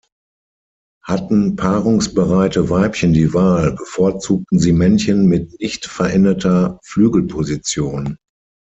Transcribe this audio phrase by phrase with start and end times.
[1.03, 8.17] Hatten paarungsbereite Weibchen die Wahl, bevorzugten sie Männchen mit nicht veränderter Flügelposition.